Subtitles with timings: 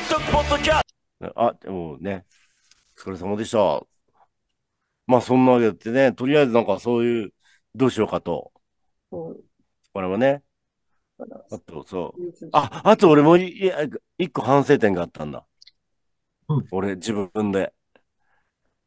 [0.00, 2.24] イトポッドキャスあ、でもね、
[2.96, 3.82] お疲れ様でした。
[5.06, 7.34] まあ、そんなわけでね、とりあえずなんかそういう、
[7.74, 8.52] どうしようかと。
[9.10, 9.44] そう
[9.92, 10.42] これはね、
[11.18, 12.48] あと、そう。
[12.52, 13.78] あ、あと俺もいいや
[14.16, 15.44] 一個反省点があったんだ。
[16.48, 17.72] うん俺、自分で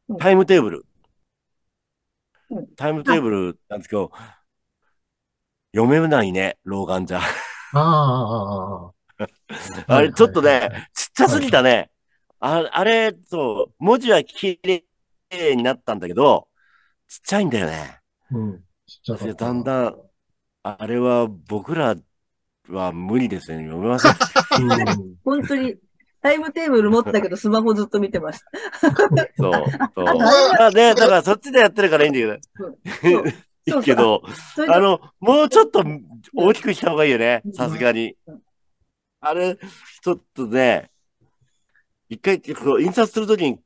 [0.08, 0.16] うん。
[0.16, 0.86] タイムテーブル。
[2.50, 4.10] うんタイムテーブルなんですけど、
[5.74, 7.20] 読めないね、老眼じゃ。
[7.72, 8.93] ああ、
[9.86, 11.90] あれ、ちょっとね、ちっちゃすぎたね。
[12.40, 16.48] ああれ、そう、文字は綺麗になったんだけど、
[17.08, 18.00] ちっちゃいんだよね。
[18.30, 18.60] うん。
[18.86, 19.96] ちっちゃだんだん、
[20.62, 21.96] あれは僕ら
[22.68, 23.64] は無理ですね。
[23.64, 24.12] 読めません。
[24.60, 25.16] うん。
[25.24, 25.76] 本当に、
[26.22, 28.90] タイムテーブル持ってたけど、スマホずっと見てました。
[29.36, 29.52] そう。
[29.94, 30.06] そう。
[30.06, 33.24] ああね、だからそっちでやってるからいいんだけど。
[33.66, 34.22] いいけど、
[34.68, 35.82] あの、もうちょっと
[36.34, 37.42] 大きくした方がいいよね。
[37.54, 38.43] さすがにうん。
[39.24, 40.90] あれ、ちょっとね、
[42.08, 43.58] 一回、こう印刷するときに、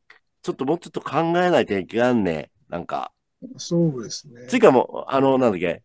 [0.43, 2.51] ちょっともうちょっと考えないといけんね。
[2.69, 3.13] なんか。
[3.57, 4.47] そうですね。
[4.49, 5.83] つうかもう、あの、なんだっけ。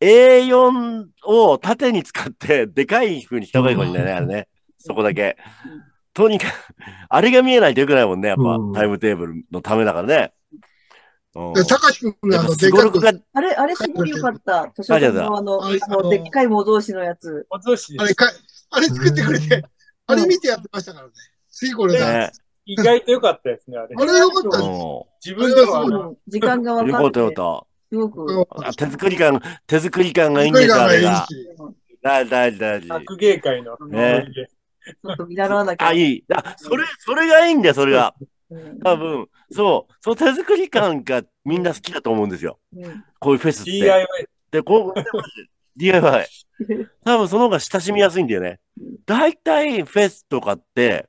[0.00, 4.48] A4 を縦に使って、でかい風にした方がいいかもしれないね、あれね。
[4.78, 5.36] そこだけ。
[6.14, 6.74] とにかく、
[7.08, 10.32] あれが見えないとよくないもんね、やっぱ、うんタイムテーブルのためだからね。
[11.34, 14.72] うんで、高橋君がやっぱあの、でかく、あれ、あれすごいよかった。
[14.74, 17.46] 図書館のあの、はいあのでっかい模造紙のやつ。
[17.50, 18.26] お通しあれか、
[18.70, 19.62] あれ作ってくれて、
[20.06, 21.12] あれ見てやってましたからね。
[21.50, 22.12] 次これだ。
[22.12, 22.30] ね。
[22.66, 23.94] 意外と良かったですね、あれ。
[23.96, 24.70] あれよかったです。
[24.70, 26.86] う自分でもあうの、ん時間がん。
[26.86, 28.06] 分かってよ
[28.46, 31.26] か手作り感、手作り感がいいんですよ、あれが。
[32.02, 32.88] 大事大事大事。
[32.88, 34.46] 学芸会のねノリで。
[34.46, 35.88] ちょっと見習わなきゃ。
[35.88, 36.24] あ、いい。
[36.32, 38.14] あ、それ、それがいいんだよ、それが。
[38.20, 38.30] うん
[38.82, 42.58] 多分、そう、その手作り感がみんな好きだと思うんですよ。
[42.76, 43.70] うんこういうフェスって。
[43.72, 44.06] DIY。
[44.50, 45.00] で、こう、
[45.76, 46.28] DIY。
[47.04, 48.60] 多分その方が親しみやすいんだよね。
[49.06, 51.08] 大体フェスとかって、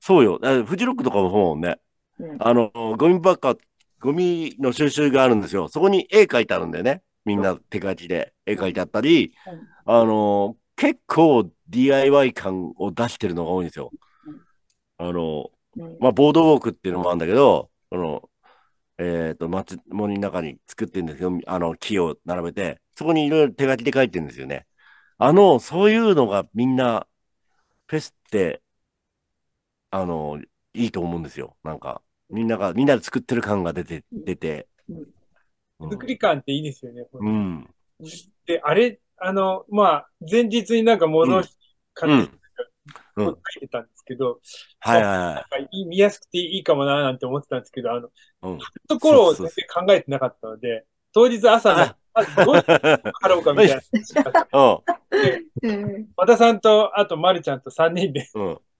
[0.00, 0.38] そうよ。
[0.42, 1.78] あフジロックとかもそうもんね。
[2.18, 3.56] うんあの、ゴミばっか、
[4.00, 5.68] ゴミの収集があるんですよ。
[5.68, 7.02] そこに絵描いてあるんだよね。
[7.24, 9.34] みんな手書きで絵描いてあったり、
[9.84, 13.90] あの、結構 DIY 感を出してるのが多いんですよ。
[14.96, 18.28] あの、うんまあ、ボードウォークっていうのもあるんだけど、あの、
[18.98, 24.66] えっ、と、松森の中に作ってるんですけど、あの、木を並べて、そこにいろいろ手書きで書いてるんですよね。
[25.18, 27.06] あの、そういうのがみんな、
[27.86, 28.60] フェスって、
[29.90, 30.40] あの、
[30.74, 31.56] いいと思うんですよ。
[31.62, 34.68] なんか、みんなが、みんなで作ってる感が出て、出て。
[34.88, 35.06] うん
[35.80, 37.06] 作り感っていいですよね。
[37.12, 37.70] うん。
[38.46, 41.56] で、あれ、あの、まあ、前日になんか戻し、
[41.94, 42.40] 買ってうんうん
[43.16, 44.40] 書いてたんですけど、
[44.80, 48.10] はいはいはなんかいい見やすくていいかもななんて思ってたんですけど、あの、い。
[48.42, 48.58] うん。
[48.88, 51.96] ところを全然考えてなかったので、当日朝
[52.44, 52.62] どうや
[53.28, 53.80] ろうかみたいな。
[55.62, 58.28] うん和田さんと、あと、まるちゃんと3人で。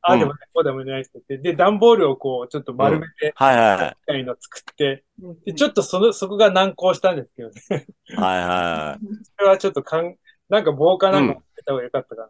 [0.00, 3.96] ああでもない、こうでもないって言って、で、段ボールをこう、ちょっと丸めて、はいはいはい。
[4.06, 5.04] みたいの作って、
[5.44, 7.86] で、ちょっとその、そこが難航したんですけどね。
[8.16, 9.06] はいはいはい。
[9.36, 10.16] それはちょっとかん、
[10.48, 12.28] なんか棒かなんかつけた方がよかったかな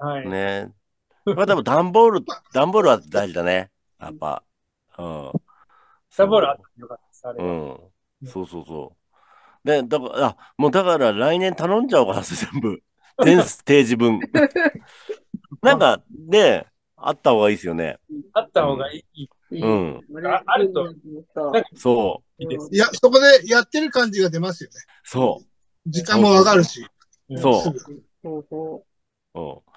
[0.00, 0.28] はい。
[0.28, 0.72] ね
[1.24, 3.70] まあでも段ボール、 段ボールは大事だね。
[4.00, 4.42] やっぱ。
[4.98, 5.32] うん。
[6.16, 7.48] ダンボールあったらよかったです、あれは。
[7.48, 8.26] うん。
[8.28, 8.96] そうそうそ
[9.64, 9.66] う。
[9.66, 12.82] で、だから、あ、もうだから来年頼んじゃおうかな、全部。
[13.24, 14.20] 全 ステージ分。
[15.62, 17.98] なんか、ね、あった方がいいですよね。
[18.32, 19.28] あった方がいい。
[19.50, 20.00] うん。
[20.26, 20.94] ああると
[21.74, 22.42] そう。
[22.42, 24.76] いや、そこでやってる感じが出ますよね。
[25.04, 25.42] そ
[25.86, 26.86] 時間もわかるし。
[27.28, 27.38] う。
[27.38, 27.78] そすぐ
[28.22, 28.84] そうそ
[29.34, 29.69] う。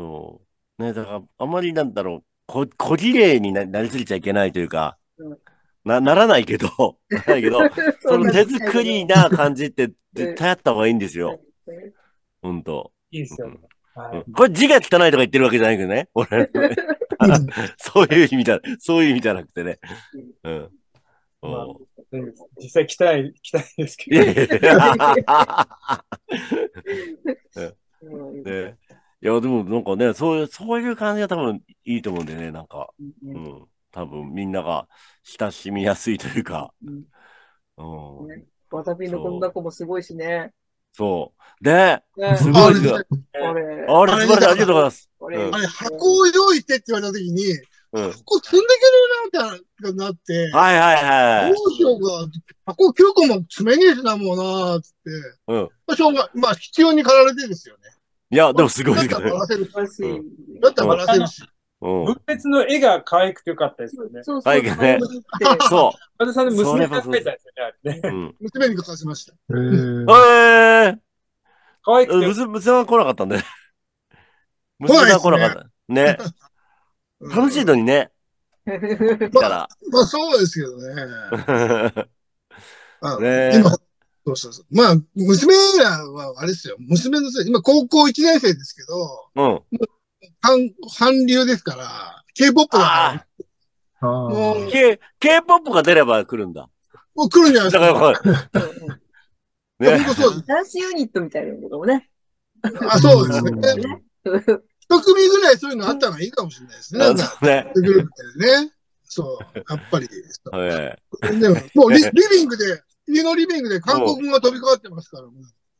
[0.00, 0.06] うん。
[0.06, 0.40] そ
[0.78, 0.82] う。
[0.82, 5.38] ね、だから、あんまりなんだろう、こ、小綺麗にななりすぎちゃいけないというかうん、
[5.84, 6.68] な、ならないけど、
[7.10, 7.70] な らないけど、 う。
[8.00, 11.40] その手作りな感じって 絶対あった方がいいんですよ。
[12.42, 12.92] ほんと。
[13.10, 13.58] いいですよね。
[13.94, 14.32] はい。
[14.32, 16.08] これ字が汚いとか言ってるわけじゃないけどね。
[16.14, 16.50] 俺、
[17.76, 19.78] そういう意味だ、そういう意味じゃなくてね。
[20.44, 20.70] うん。
[21.42, 21.66] まあ
[22.60, 26.04] 実際汚い、汚いですけいやいやいや
[28.02, 28.76] うんね
[29.22, 32.88] いや、でもなんかね、そういう、そういう感じが多分いいと思うんだよね、なんか。
[33.22, 33.66] うんうん。
[33.92, 34.88] 多分みんなが
[35.24, 36.72] 親しみやすいというか。
[36.84, 37.04] うん
[37.76, 38.28] うん。
[38.28, 40.52] ねわさびのこんな子もすごいしね。
[40.92, 41.64] そう。
[41.64, 42.96] で、ねすごいですよ。
[42.96, 44.46] あれ、あれ素晴らしい。
[44.46, 45.10] ありがとうございます。
[45.20, 47.42] あれ箱を用意してって言われたときに、
[47.92, 48.12] うん。
[48.12, 48.66] 箱積んで
[49.32, 51.52] けるなってなって、はいはいはい。
[51.52, 52.28] どうしようか、
[52.66, 55.10] 箱9個も積めねえしなもんな、つって。
[55.48, 55.62] うん。
[55.86, 57.90] まあ、しょうが、まあ、必要に駆られてですよね。
[58.30, 59.30] いや、でもすごいですけどね。
[60.60, 61.42] だったらバラせるし。
[61.80, 62.04] うん。
[62.04, 64.22] 分別の絵が可愛くてよかったですよね。
[64.22, 64.98] そうはいね
[65.68, 68.32] そ和田さんの娘が描いたんですよね。
[68.38, 69.32] 娘に書かせました。
[69.32, 70.98] えー、
[71.82, 73.38] 可愛くて、娘、娘は来なかったんで。
[73.38, 75.70] 来ないですね娘は来なかった。
[75.92, 76.18] ね。
[77.20, 78.10] 楽しいのにね。
[78.66, 79.68] 来たら。
[79.90, 82.06] まあそうですけどね。
[83.02, 83.76] あね今、
[84.26, 84.66] そうそうそう。
[84.70, 86.76] まあ、娘らはあれですよ。
[86.78, 89.78] 娘のせい、今高校1年生ですけど、うん。
[90.40, 93.26] 韓、韓流ですから、K-POP だから、
[94.02, 94.70] ああもうあ。
[94.70, 96.68] K、K-POP が出れば来るんだ。
[97.14, 97.92] もう来るんじゃないですか。
[97.92, 98.70] だから、
[99.78, 99.98] ね。
[99.98, 100.46] 本当そうです。
[100.46, 102.08] ダンスユニットみたいなのもね。
[102.88, 103.50] あ、そうですね。
[104.24, 106.98] うん一組ぐらいそういうのあったのがいいかもしれないですね。
[106.98, 107.70] なんか、そうね。
[107.74, 108.72] グループでね。
[109.04, 110.08] そう、やっぱり。
[110.54, 110.96] え
[111.38, 115.32] でも、もうリリビングで、家のリビングで韓国語が飛び交ってますから、も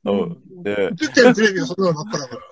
[0.05, 0.62] うん。
[0.62, 0.75] で、
[1.15, 2.43] テレビがそんなのばっかだから。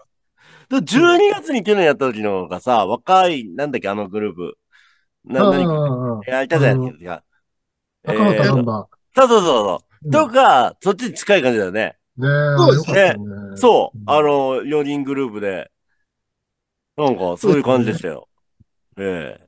[0.81, 4.59] で12月に去年やった時のがさ、若い、なんだっけ、あのグループ。
[5.25, 7.25] な、あ何やりたじゃないですか。
[8.05, 9.85] えー、バそうそうそうそう。
[10.05, 11.97] うんとか、そっちに近い感じだよね。
[12.19, 12.23] ー。
[12.23, 13.17] ねえ、そうですね。
[13.57, 13.99] そう。
[13.99, 15.73] んあの、4人グループで。
[16.97, 18.29] なんか、そういう感じでしたよ。
[18.97, 19.48] ええ。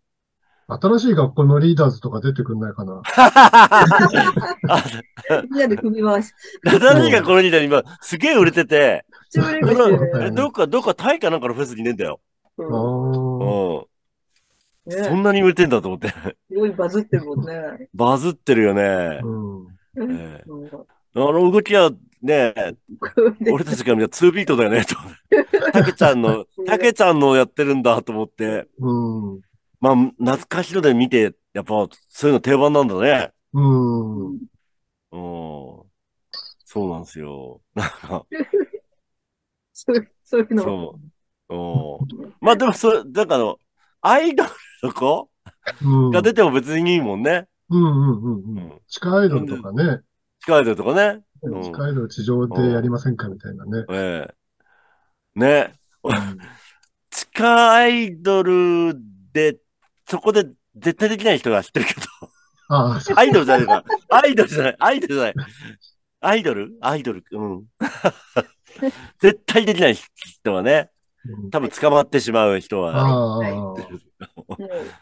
[0.78, 3.02] 新しい学校のリーダーズとか出てくんないかな。
[4.68, 4.84] あ、
[5.48, 6.32] みんなで組み回し。
[6.62, 9.04] 何がこのリーダー今、すげえ売れてて、
[10.32, 12.20] どっか、どっかタイかなんかのフェスに出んだよ。
[12.56, 13.86] そ
[14.86, 16.08] ねんなに売れてんだと思って。
[16.08, 16.14] す
[16.54, 17.88] ごいバズってるもんね。
[17.94, 19.20] バズってるよね。
[19.22, 21.90] あの動きは
[22.22, 22.52] ね、
[23.40, 24.94] で俺たちから見たら2ビートだよね、と。
[25.72, 28.68] たけちゃんの、 たけちゃんのやってるんだと思って。
[28.78, 29.40] うん。
[29.80, 33.32] まあ、懐かしいので見て、やっぱ、そういうの定番なんだね。
[33.52, 34.32] うん。
[34.32, 34.40] うん。
[36.64, 37.60] そうなんですよ。
[37.74, 38.26] なんか、
[39.72, 40.64] そうそういうの。
[40.64, 41.00] そ
[41.48, 41.54] う。
[41.54, 41.56] う
[42.26, 42.32] ん。
[42.40, 43.58] まあでも、それ、なんかあの、
[44.02, 44.50] アイドル
[44.82, 45.30] の子
[45.82, 46.10] うん。
[46.10, 47.48] が出ても別にいいもんね。
[47.70, 48.68] うんうんうんううん。
[48.68, 48.80] ん。
[48.88, 50.02] 地下アイドルとかね。
[50.40, 51.22] 地下アイドルとかね。
[51.42, 53.84] うん地下アイドル地上でやりませんかみたいなね。
[53.90, 55.74] ええね。
[56.04, 56.38] うん
[57.10, 58.94] 地下アイドル
[59.32, 59.58] で、
[60.10, 60.44] そこで
[60.76, 62.00] 絶対できない人が知ってるけど。
[62.68, 63.84] ああ、そアイドルじゃないか。
[64.10, 64.76] アイドルじゃない。
[64.78, 65.34] アイドルじゃない。
[66.22, 66.72] アイドル？
[66.80, 67.24] アイドル？
[67.30, 67.64] うん。
[69.20, 70.90] 絶対できない人はね、
[71.46, 71.50] う。
[71.50, 73.76] 多分捕まってしまう人は、あもう、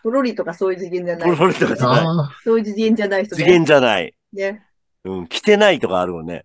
[0.02, 1.37] ポロリとかそういう次元じゃない。
[1.37, 2.44] ポロリとかじゃない。
[2.44, 4.14] そういう次元じゃない人ね次元じゃない。
[4.32, 4.62] ね。
[5.04, 5.26] うん。
[5.28, 6.44] 着てないとかあるもんね。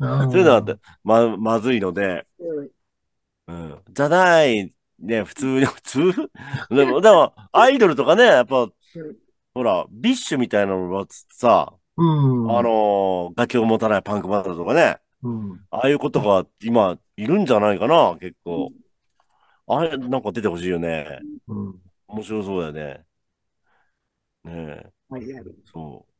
[0.00, 0.28] あ。
[0.30, 0.62] そういうのは
[1.04, 2.68] ま、まずいので、うん
[3.48, 3.78] うん。
[3.90, 6.12] じゃない、ね、普通に、普通？
[6.70, 8.68] でも、でも、アイドルとかね、やっぱ、
[9.54, 12.58] ほら、 BiSH みたいなのはさ、うん。
[12.58, 15.60] あのー楽器を持たないパンクバンドとかね、うん。
[15.70, 18.72] ああいうことが今いるんじゃないかな、結構。
[19.66, 21.20] あれ、なんか出てほしいよね。
[21.48, 21.82] うん。
[22.08, 23.06] 面白そうだよね。
[24.44, 24.92] ねえ、
[25.64, 26.12] そう。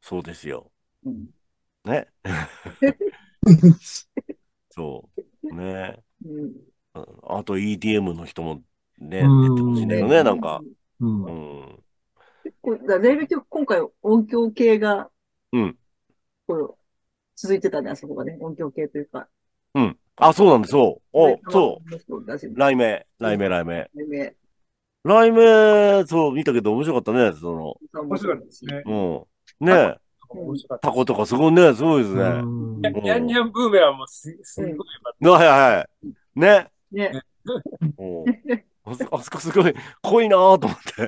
[0.00, 0.70] そうですよ。
[1.04, 1.30] うん
[1.84, 2.06] ね。
[4.70, 5.08] そ
[5.50, 5.54] う。
[5.54, 6.52] ねうん
[6.94, 7.06] あ
[7.38, 8.62] あと EDM の人も
[8.98, 10.60] ね、うん出てほしいんだよね、なんか。
[11.00, 11.30] うんう。
[11.30, 11.84] ん。
[12.62, 15.10] こうだだいぶ今回音響系が、
[15.52, 15.76] うん。
[16.46, 16.76] こう
[17.34, 19.28] 続いてたね、あそこがね、音響系というか。
[19.74, 19.98] うん。
[20.16, 21.02] あ、そうなんです、そう。
[21.12, 22.16] お、そう。
[22.18, 22.26] う。
[22.26, 24.08] だし雷鳴、雷鳴、雷鳴。
[24.10, 24.36] ね
[25.02, 27.76] 雷鳴、そう、見たけど面白かったね、その。
[28.02, 28.82] 面白かったですね。
[28.84, 29.66] うん。
[29.66, 29.96] ね。
[30.80, 32.22] タコとかすごいね、すごいですね。
[32.22, 36.38] うんニャンニャンブーメランもすすごいよかっはいはい。
[36.38, 36.70] ね。
[36.92, 37.22] ね。
[37.98, 40.94] うん あそあそこすごい濃いなぁと思って。
[40.94, 41.06] た。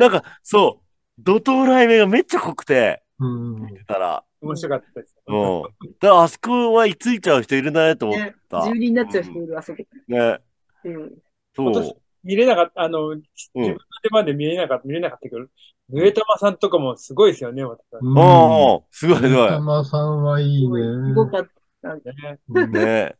[0.00, 3.62] なんか、そう、怒涛雷鳴がめっちゃ濃くて、うん。
[3.86, 5.16] だから、面白かったです。
[5.26, 5.62] うん。
[5.62, 8.34] だからあそこは居ついちゃう人いるなと思っね。
[8.48, 8.62] た。
[8.62, 9.84] 住人になっちゃう人いる、あそこ。
[10.08, 10.40] ね。
[10.84, 11.12] うん。
[11.54, 11.96] そう。
[12.24, 15.46] 見れなかった、あの、自分の出番で見れなかった、見れなかったけど、
[15.90, 17.82] 上玉さんとかもすごいですよね、また。
[18.00, 19.48] うんああ、すごいすごい。
[19.48, 20.68] 玉さんはいいす
[21.14, 21.30] ごね。
[21.30, 21.48] かっ
[21.86, 22.12] た。
[22.12, 23.16] ねうんね。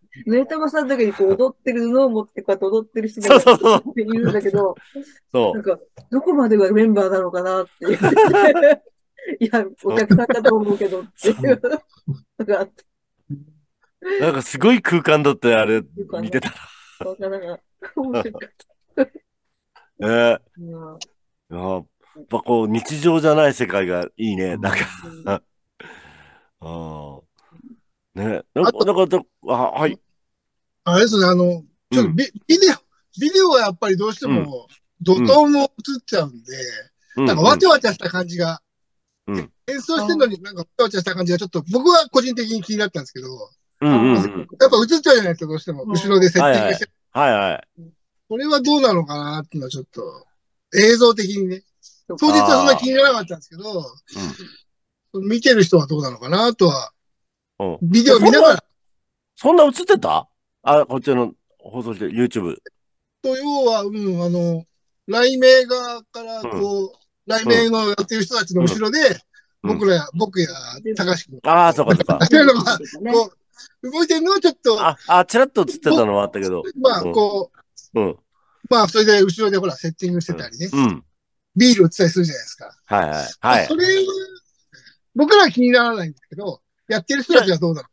[0.48, 4.00] たまさんだけにこう踊ってる布を持ってこうやって踊ってる人そうそうそう。
[4.00, 4.74] いるんだけど、
[5.32, 5.78] そなんか、
[6.10, 7.98] どこまでがメンバーなのかなっていう。
[9.40, 12.84] いや、お客さんだと思うけどっていうのがあって。
[14.00, 14.20] う。
[14.20, 15.82] なんかすごい空間だったよ、あれ、
[16.20, 16.50] 見てた
[17.00, 17.60] なかなか
[17.96, 18.50] 面白かっ
[18.94, 19.04] た。
[19.04, 20.38] ら。
[20.38, 20.44] ね。
[20.58, 20.98] うん
[21.48, 21.78] や
[22.22, 24.56] っぱこう、日常じゃない世界がいいね。
[24.56, 25.40] なんか、うんあ
[26.60, 27.20] あ。
[28.14, 28.42] ね。
[28.62, 29.98] なんか、なんか、あ、はい。
[30.84, 32.76] あれですね、あの、ちょっとビ,、ビデオ、
[33.20, 34.66] ビデオはやっぱりどうしても、
[35.02, 35.68] 怒涛も映っ
[36.06, 36.52] ちゃうんで、
[37.16, 38.60] うんなんかわちゃわちゃした感じが、
[39.26, 43.28] うん演奏してるのになんかわちゃわちゃした感じがちょっと僕は個人的に気になったんですけど、
[43.80, 44.14] うんうんうん。
[44.14, 45.82] やっぱ映っちゃうじゃないですか、どうしても。
[45.84, 46.88] うん後ろでセッティングして。
[47.12, 47.82] はいはい。
[48.28, 50.26] これはどうなのかなっていうのはちょっと、
[50.74, 51.62] 映像的にね。
[52.08, 53.84] 当日はそんな気にならなかったんですけど、
[55.20, 56.92] 見てる人はどうなのかなとは、
[57.58, 57.78] うん。
[57.82, 58.64] ビデオ見ながら、
[59.34, 60.28] そんな映ってた？
[60.62, 62.56] あ、こっちの放送して、YouTube。
[63.22, 64.64] と、要は、うん、あの、
[65.06, 66.92] 雷鳴側から、こう、
[67.28, 69.16] 雷鳴のやってる人たちの後ろで、うん
[69.62, 70.48] 僕ら、僕や
[70.96, 72.18] 高橋君ああ、そうかそうか。
[72.22, 73.32] っていうのが、ねこ
[73.82, 76.62] う、動いてるのはちょっと、あ、あ、ちらっと映ってたのはあったけど。
[76.80, 77.50] まあ、うんこ
[77.94, 78.16] う、うん。
[78.70, 81.04] まあ、それで後ろでほら、セッティングしてたりね、うん。
[81.56, 82.78] ビール売ってたりするじゃないですか。
[82.84, 83.26] はいはい。
[83.40, 83.74] はいそ。
[83.74, 84.06] れ、
[85.16, 87.88] 僕らは気にならないんですけど、やってる人たちはどうだろ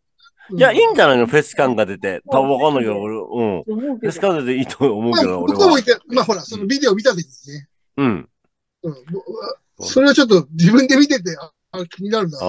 [0.52, 0.58] う。
[0.58, 2.22] いや、いいんじゃゃないのフェス感が出て。
[2.30, 3.20] 多分わかんないけど、俺、う
[3.60, 3.64] ん。
[3.64, 4.20] フェス。
[4.20, 5.60] 感出ていいと思うけど、俺は。
[5.60, 8.30] 僕もいて、まあほら、そのビデオ見た時にね、うん。
[8.84, 8.94] うん、
[9.78, 12.38] ぼそれはちょっと自分で見てて、ああ気になるな。
[12.40, 12.46] ああ。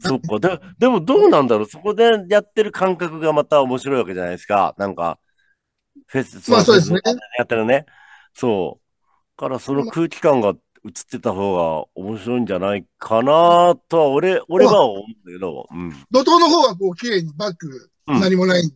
[0.00, 0.40] そっか。
[0.40, 1.66] で、でもどうなんだろう？
[1.66, 4.74] そこでやってる感覚がまた面白いわけじゃないですか。
[4.76, 5.18] なんか、
[6.08, 7.00] フェス、まあそうですね。
[7.38, 7.86] やってるね。
[8.34, 9.36] そう。
[9.38, 10.54] からその空気感が
[10.86, 15.66] 映ってた方が面白いんじゃないかなとは、俺、俺は思うんだけど。
[15.70, 15.90] うん。
[16.12, 18.74] 怒涛の方はこう、綺麗にバックうん何もないんで、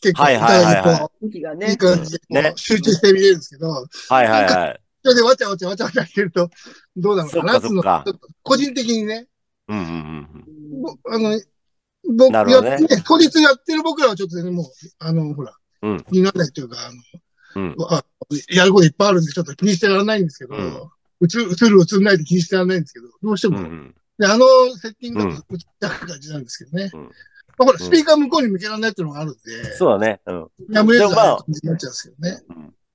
[0.00, 1.76] 結構、はいはいはいはいいにこう、い向きがねい。
[1.76, 3.78] 感じで集中して見れるんですけど、は
[4.24, 4.80] いはいはい。
[5.04, 6.50] それでわちゃわちゃわちゃわちゃしてると、
[6.96, 8.04] どうなのかなそっか
[8.42, 9.28] 個人的にね、
[9.68, 9.88] うんうんう
[10.78, 11.40] んぼあの、
[12.16, 14.66] 僕やってね、当日やってる僕らはちょっとね、もう、
[14.98, 16.90] あの、ほら、うん気にならないというか、あ
[17.54, 17.74] うん。
[17.78, 18.04] の、あ
[18.50, 20.90] やることいっぱいあるんで、ちょっと気にしてられないんですけど、うん
[21.22, 23.94] 映る、映る、映んないで気にしてられないんですけど、どうしても、うんうん。
[24.18, 24.46] であの
[24.76, 26.90] セッティングだと映っちゃう感じなんですけどね。
[26.94, 27.10] うん
[27.58, 30.20] まあ、ほら、スピーカー向こうに向けられないっていうのがあるんで、そうだね。
[30.26, 30.48] うん。
[30.70, 32.42] やむやつ感じになっちゃうんですけどね。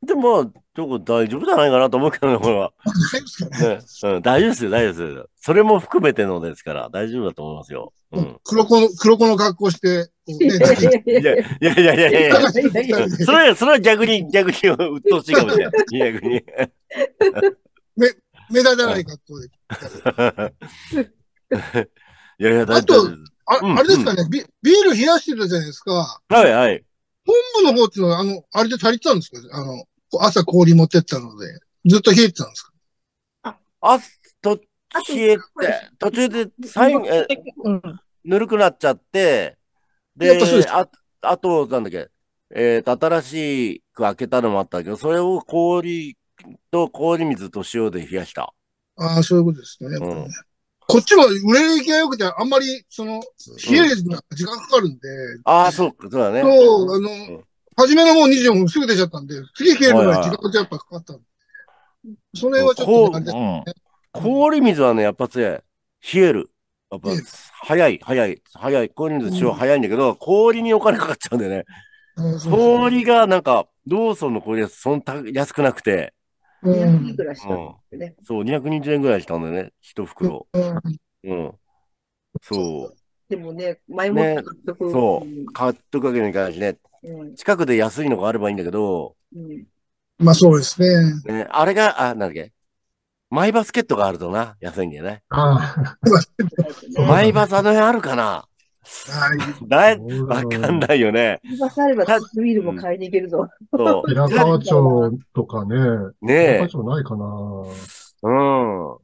[0.04, 2.72] でも、どこ大丈夫じゃないかなと思うけどね、これは。
[2.86, 3.68] ないですかね。
[3.76, 3.82] ね
[4.16, 5.30] うん、大丈夫ですよ、大丈夫ですよ。
[5.36, 7.94] それも含めてのですから、大丈夫だと思いますよ。
[8.14, 8.40] うん。
[8.44, 11.22] 黒子の、黒子の格好して、いやいやいやい
[11.62, 16.14] いやいやいやそれは、それは逆に、逆に、鬱陶しいかもしれない。
[16.14, 16.44] 逆に。
[17.96, 18.08] 目
[18.60, 19.48] 立たない格好で。
[22.40, 23.22] いやいや、大あと丈夫です。
[23.46, 26.22] あ,、うんあれですかね、ビ、ビール冷やしてたじゃないですか。
[26.30, 26.84] はいはい。
[27.26, 29.38] 本部の方っていうのは、あの、あれで足りてたんですか？
[29.52, 29.86] あの、
[30.20, 31.48] 朝氷持ってったので、
[31.86, 32.72] ずっと冷えてたんですか？
[33.82, 34.00] あ、
[34.42, 34.62] と、冷
[35.16, 35.42] えて、
[36.00, 37.28] 途中で、最後、え
[37.64, 37.82] うん
[38.24, 39.58] ぬるくなっちゃって、
[40.16, 40.38] で
[40.70, 40.88] あ、
[41.22, 42.10] あと、なんだっけ、
[42.54, 46.18] えっと、新しく開けたのもあったけど、それを氷
[46.72, 48.54] と氷水と塩で冷やした？
[48.98, 49.98] ああ、そういうことですね。
[49.98, 50.28] うん
[50.88, 53.22] こっちも売れ行きが良くて、あんまり、その、
[53.72, 55.08] 冷える時間かかるんで、
[55.46, 56.42] ああ、そうか、そうだね。
[56.42, 57.44] そう、あの、ん
[57.78, 61.24] 初めのもう24分すぐ出ちゃったんで、次冷えるぐらい時間がやっぱかかったんで。
[62.36, 65.62] それはちょっとね、ううん氷水はね、やっぱつ冷
[66.16, 66.52] える。
[66.92, 67.10] やっぱ
[67.64, 68.90] 早い、早い、早い。
[68.90, 71.64] 氷水塩早いんだけど、氷にお金かかっちゃうんだよね。
[72.50, 76.14] 氷がなんか、ローソンの氷はそんな安くなくて、
[76.64, 78.16] うんいくらしたんですね。
[78.24, 79.72] そう、220円ぐらいしたんだよね。
[79.82, 80.48] 一袋。
[80.54, 80.82] うん
[81.24, 81.52] うん。
[82.42, 82.96] そう。
[83.30, 84.92] でもね、前も買っとく。
[84.92, 86.78] そうん買っとくわけにいかないしね。
[87.04, 89.66] うん近くで安いのがあればいいんだけど、うん
[90.20, 90.88] まあそうですね。
[91.26, 92.52] ね、あれが、あ、なんだっけ？
[93.32, 95.24] マイバスケットがあるとな、安いんだよね。
[95.30, 95.76] あ
[96.96, 98.46] ねマイバスあの辺あるかな？
[98.84, 100.22] はい。
[100.24, 101.40] わかんないよね。
[101.60, 103.48] バスあればツービールも買いに行けるぞ。
[103.72, 105.76] そ平川町とかね。
[105.76, 106.16] う。
[106.22, 106.68] ね平え川。
[106.70, 107.26] 町ないかな。
[108.24, 108.98] うん。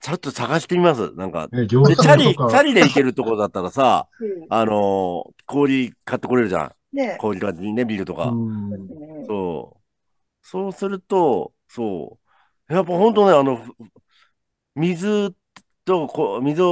[0.00, 1.12] ちょっと探してみます。
[1.14, 1.48] なんか。
[1.50, 2.58] ね、餃で、子チャリ、チとか。
[2.58, 6.96] ャリで行けるところだったらさ、うんあのー氷買ってこれるじゃん。
[6.96, 8.26] ね氷とかね、ビールとか。
[8.26, 8.70] うん。
[8.70, 8.76] ね
[9.26, 9.80] そう。
[10.42, 12.18] そうすると、そ
[12.68, 12.72] う。
[12.72, 13.72] やっぱ本当ね、あの、ふ
[14.76, 15.34] 水
[15.84, 16.62] とこ、水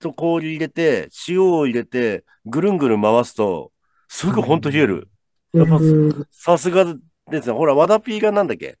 [0.00, 3.72] と氷入れて、塩を入れて、ぐるんぐるん回すと、
[4.08, 5.10] すぐ本当冷える。
[5.52, 6.84] やっぱうんさすが
[7.30, 7.54] ですね。
[7.54, 8.78] ほら、和田 P がなんだっけ？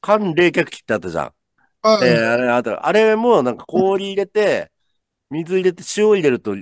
[0.00, 1.32] 寒冷却器ってあったじゃん。
[1.82, 4.70] はいえーあれ、あと、あれもなんか氷入れて、
[5.30, 6.56] 水入れて塩入れると、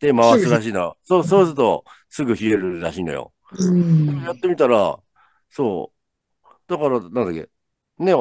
[0.00, 0.94] で回すらしいな。
[1.04, 3.32] そう、そうすると、すぐ冷えるらしいのよ。
[3.52, 4.98] うんやってみたら、
[5.50, 5.92] そ
[6.42, 6.46] う。
[6.66, 7.48] だから、なんだっけ？
[7.98, 8.12] ね、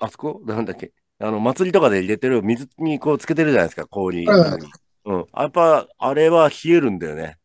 [0.00, 0.42] あそこ？
[0.44, 0.92] なんだっけ？
[1.18, 4.26] あの、祭りとかで入れてる水にこうつけてるじゃないですか、氷。
[4.26, 4.60] はい
[5.06, 5.26] うん。
[5.36, 7.38] やっぱ、あれは冷えるんだよね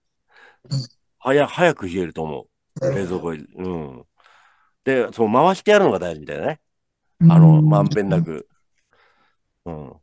[0.69, 0.79] うん。
[1.19, 2.47] 早、早く冷えると思
[2.81, 2.95] う。
[2.95, 3.45] 冷蔵庫に。
[3.55, 4.05] うん。
[4.85, 6.59] で、そう、回してやるのが大事みたいなね。
[7.21, 8.47] あの、まんべんなく。
[9.65, 9.93] うん。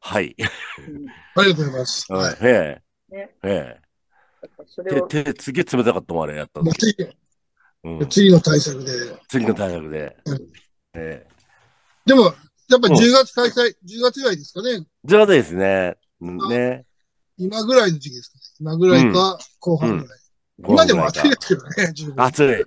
[0.00, 0.34] はい。
[1.34, 2.06] ありがとうございます。
[2.08, 2.36] うんはい。
[2.40, 2.82] へ
[3.12, 3.34] え。
[3.42, 3.80] え。
[4.66, 6.62] それを、手、手、すげえ冷たかったもん、あれやった。
[6.78, 6.96] 次
[7.84, 8.08] うん。
[8.08, 8.92] 次の対策で。
[9.28, 10.38] 次の対策でうん。
[10.94, 11.28] ええ。
[12.06, 12.32] でも、
[12.68, 14.86] やっぱうん10月開催、10月ぐらいですかね。
[15.04, 15.96] 上手ですね。
[16.20, 16.84] うんね。
[17.38, 18.42] 今ぐらいの時期ですかね。
[18.60, 20.18] 今ぐらいか、後半ぐらい。
[20.58, 22.24] 今でも暑いですけどね、十分。
[22.24, 22.46] 暑い。
[22.46, 22.66] でもね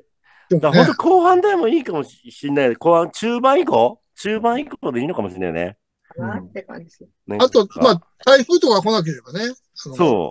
[0.60, 2.76] だから本当後半でもいいかもしれない。
[2.76, 4.00] 後半、中盤以降？
[4.16, 5.78] 中盤以降でいいのかもしれないね。
[6.10, 7.04] かなって感じです。
[7.28, 9.54] ねあと、まあ、台風とか来なければね。
[9.74, 10.30] そ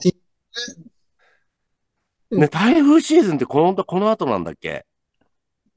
[2.31, 2.37] う。
[2.37, 4.85] ね、台風シーズンってこの、この後なんだっけ？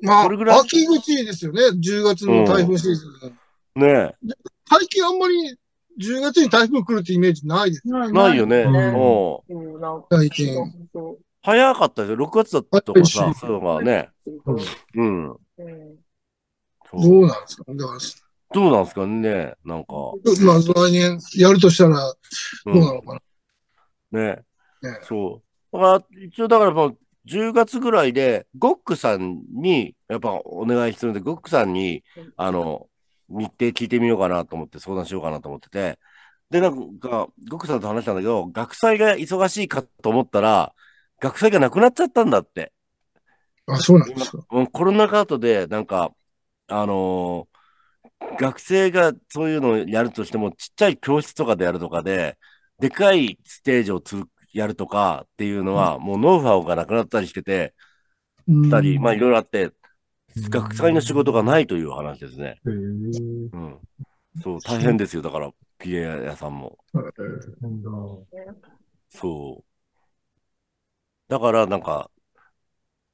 [0.02, 0.60] まあ、これぐらい？
[0.60, 1.62] 秋口ですよね。
[1.68, 3.40] 10月の台風シーズン。
[3.76, 4.16] ねえ。
[4.70, 5.58] 最近あんまり
[6.00, 7.88] 10月に台風来るってイメージないです。
[7.88, 8.62] なないよね。
[8.62, 9.82] うんうん。
[9.82, 10.56] なんか最近。
[10.94, 12.18] そ早かったですよ。
[12.18, 14.10] 6月だったとかさはい、そういうのがね。
[14.26, 15.30] ううん。
[15.32, 15.38] うん
[16.92, 18.00] そうどうなんですかだから、
[18.54, 19.54] どうなんですかね。
[19.64, 19.94] なんか。
[20.46, 22.14] まあ、来年やるとしたら、
[22.66, 22.74] どう。
[22.74, 23.14] うんなのか
[24.12, 24.20] な。
[24.20, 24.44] ね
[24.82, 25.78] ねそう。
[25.78, 26.98] だから、一応だからもう、
[27.28, 32.88] 10月ぐらいで、ゴックさんに、やっぱお願いするんで、ゴックさんにうん、あの、
[33.32, 36.00] 日程聞いてみようかなと思って、相談しようかなと思ってて、
[36.50, 40.74] で、なんか、ゴックさんと話したんだけど、学祭が忙しいかと思ったら、
[41.20, 42.74] 学祭がなくなっちゃったんだって。
[43.68, 44.46] あ、そうなんですか。
[44.52, 46.12] うんコロナ禍後で、なんか、
[46.68, 47.52] あのー
[48.40, 52.38] 学生がそういうのをやるとしても、ちっちゃい教室とかでやるとかで、
[52.80, 54.24] でかいステージをつ
[54.54, 57.74] やるとかっていうのは、もうノウハウがなくなったりしてて、
[58.48, 59.74] うんたり、まあいろいろあって、うん
[60.36, 62.60] 学祭の仕事がないという話ですね。
[62.66, 63.80] うん。
[64.42, 65.22] そう、大変ですよ。
[65.22, 66.78] だから、ピエ屋さんも。
[69.10, 69.72] そう。
[71.28, 72.10] だから、なんか、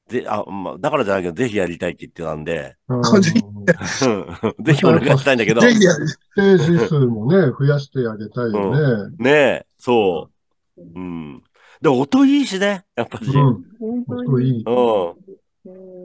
[0.08, 2.76] で、あ、まあ、だからじゃないけど、ぜひやりたいって言ってたんで、
[4.64, 6.08] ぜひお願いしたいんだけど、ぜひやる。
[6.08, 9.16] ステージ数もね、増やしてあげたいよね。
[9.18, 10.30] ねえ、そ
[10.78, 10.82] う。
[10.82, 11.42] うん。
[11.82, 13.24] で、音いいしね、やっぱし。
[13.26, 13.64] うん。
[14.16, 14.64] 音いい。
[14.64, 15.27] うん。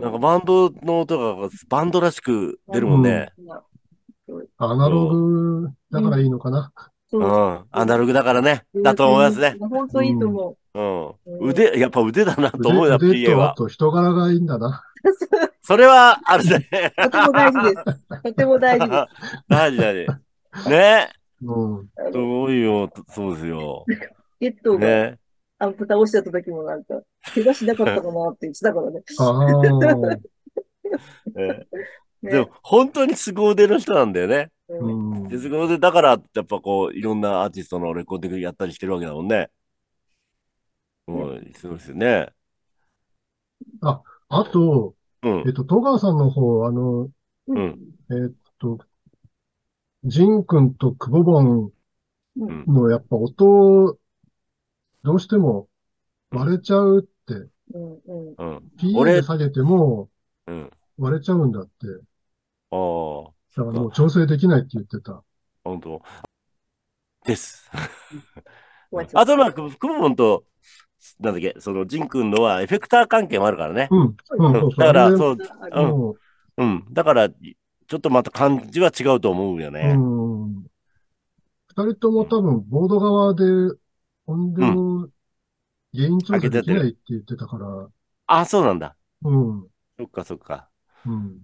[0.03, 3.31] うんなんかバンドの音がバンドらしく出るもんね。
[4.57, 6.73] アナログだからいいのかな。
[7.09, 7.65] そううん。
[7.71, 8.65] アナログだからね。
[8.75, 9.55] だと思いますね。。
[9.59, 11.47] 本当いいと思うん。
[11.47, 13.53] 腕、やっぱ腕だなと思うよ、腕 PA は。
[13.55, 14.83] と人柄がいいんだな。
[15.61, 16.67] それは、あるね。
[16.97, 17.01] う。
[17.03, 18.21] とても大事です。
[18.23, 19.43] とても大事です。
[19.47, 20.69] 大事大事。
[20.69, 21.09] ね
[21.43, 21.89] うん。
[22.11, 23.85] すごいよ、そうですよ。
[24.39, 25.19] ゲットがね
[25.63, 27.01] アンプ倒しちゃった時もなんか、
[27.33, 29.01] 怪我しなかったかなって言ってたからね。
[29.19, 29.47] あ
[32.21, 34.51] でも、本当に凄腕の人なんだよね。
[34.69, 39.49] うんうんで、凄腕だから、やっぱこう、いろんなアーティストのレコーディングやったりしてるわけだもんね。
[41.07, 42.29] うん、すごいですよね。
[43.81, 45.53] あと、うんえっ。
[45.53, 47.09] と、戸川さんの方、あの、
[47.47, 47.79] うん。
[48.09, 48.79] えっと、
[50.05, 51.71] ジン君とクボボン
[52.37, 52.65] うん。
[52.67, 53.97] のやっぱ音、
[55.03, 55.67] どうしても
[56.31, 57.33] 割れちゃうって、
[57.73, 58.57] うんうんうん。
[58.79, 60.09] PA 俺で下げても
[60.47, 60.71] うん。
[60.97, 61.71] 割れちゃうんだって。
[62.71, 65.23] ああ、だからもう調整できないって言ってた。
[65.63, 66.01] 本当？
[67.25, 67.69] です。
[69.13, 70.43] あと、まあ、ククモモンと、
[71.19, 73.87] なんだっけ、その、ジン君のはエフェクター関係もあるからね。
[73.89, 74.69] うん、うん。
[74.69, 75.37] だから、そう、
[75.71, 76.15] あうんも
[76.57, 76.85] うん。
[76.91, 79.95] だから、ちょっとまた感じは違うと思うよう、ね。
[79.97, 80.53] うん。
[81.69, 83.43] 二人とも多分、ボード側で
[84.25, 85.09] 音量、
[85.93, 87.87] 原因調整できないって言ってたから、
[88.27, 88.95] あ、そうなんだ。
[89.23, 90.69] うん、そっかそっか。
[91.05, 91.41] うん、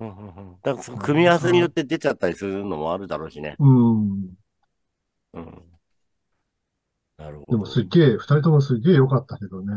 [0.00, 0.56] うんうんうん。
[0.62, 3.56] だから、その組み合わせによって出ちゃったりするのもあるだろうしね。
[3.58, 4.20] うん。
[5.34, 5.62] うん。
[7.18, 7.52] なるほど。
[7.52, 9.74] でもすっげえ、二人ともすっげえ良かったけどね。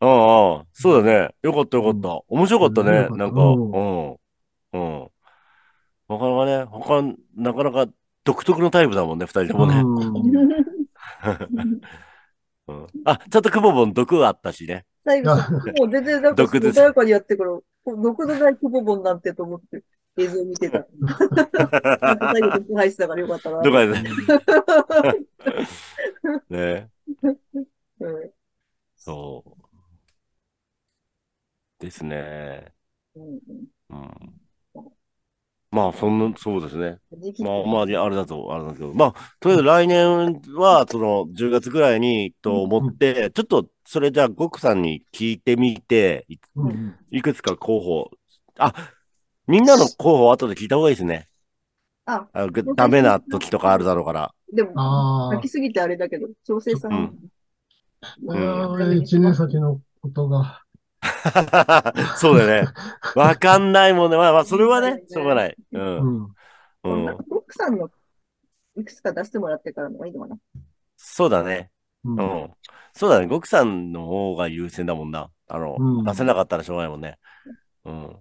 [0.00, 1.34] ああ、そうだね。
[1.42, 2.20] よかったよかった。
[2.28, 3.08] 面白かったね。
[3.10, 4.10] なんか、ううん。
[4.72, 5.10] うん。
[6.08, 7.02] なかなかね、他、
[7.36, 7.92] なかなか
[8.24, 9.82] 独特のタイプだもんね、二人ともね。
[13.04, 14.86] あ、ちょっとクボボン毒あったしね。
[15.04, 19.82] 最後、もう全然なんか毒です穏やかにやってから、毒のないクボボンなんてと思って
[20.18, 20.86] 映像見てた。
[22.32, 23.62] 最後毒入ってたからよかったな。
[23.62, 24.02] とかね。
[26.50, 26.90] ね。
[28.00, 28.30] うん
[28.96, 29.52] そう。
[31.78, 32.72] ですね。
[33.14, 33.38] うん
[33.90, 34.37] うん。
[35.70, 36.98] まあ、そんな、そうですね。
[37.40, 46.96] まあ、まあ、あれだと、あれだけど、まあ、とりあえず来年は、その、10月ぐらいに、と思って、ちょっと、それじゃあ、ゴクさんに聞いてみて、いうん。
[47.10, 48.10] いくつか候補、
[48.58, 48.72] あ、
[49.46, 51.28] みんなの候補後で聞いた方がいいですね。
[52.06, 54.34] あ、あダメな時とかあるだろうから。
[54.50, 56.92] でも、あ書きすぎてあれだけど、調整さん。
[56.92, 57.18] うん
[58.28, 60.62] あ、あ一年先のことが。
[62.16, 62.72] そうだよね。
[63.14, 64.16] わかんないもんね。
[64.16, 65.56] まあまあ、それはね、しょうがない。
[65.72, 65.78] う。
[65.78, 66.24] うんん。
[66.24, 66.34] う
[66.82, 67.06] こんん。
[67.06, 67.88] な奥さんの
[68.76, 70.36] いくつか出してもらってからの方がいいのかな？
[70.96, 71.70] そうだね。
[72.04, 72.10] う。
[72.10, 72.50] うんん。
[72.94, 73.26] そうだね。
[73.26, 75.30] ゴクさんの方が優先だもんな。
[75.46, 77.18] あの、うん出せなかったらしょうがないもんね。
[77.84, 78.16] うん。